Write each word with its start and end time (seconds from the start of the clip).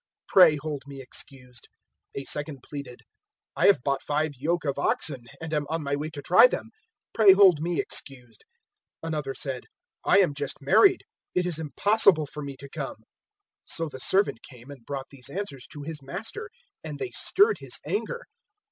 Pray 0.29 0.55
hold 0.55 0.81
me 0.87 0.99
excused.' 0.99 1.67
014:019 2.17 2.21
"A 2.23 2.25
second 2.25 2.63
pleaded, 2.63 3.01
"`I 3.55 3.67
have 3.67 3.83
bought 3.83 4.01
five 4.01 4.31
yoke 4.35 4.65
of 4.65 4.79
oxen, 4.79 5.27
and 5.39 5.53
am 5.53 5.67
on 5.69 5.83
my 5.83 5.95
way 5.95 6.09
to 6.09 6.23
try 6.23 6.47
them. 6.47 6.71
Pray 7.13 7.33
hold 7.33 7.61
me 7.61 7.79
excused.' 7.79 8.43
014:020 9.03 9.07
"Another 9.09 9.33
said, 9.35 9.65
"`I 10.03 10.17
am 10.23 10.33
just 10.33 10.59
married. 10.59 11.03
It 11.35 11.45
is 11.45 11.59
impossible 11.59 12.25
for 12.25 12.41
me 12.41 12.57
to 12.57 12.67
come.' 12.69 12.95
014:021 12.95 13.03
"So 13.67 13.89
the 13.89 13.99
servant 13.99 14.41
came 14.41 14.71
and 14.71 14.83
brought 14.87 15.11
these 15.11 15.29
answers 15.29 15.67
to 15.67 15.83
his 15.83 16.01
master, 16.01 16.49
and 16.83 16.97
they 16.97 17.11
stirred 17.11 17.59
his 17.59 17.79
anger. 17.85 18.23